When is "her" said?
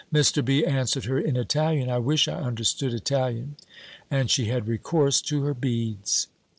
1.05-1.19, 5.43-5.53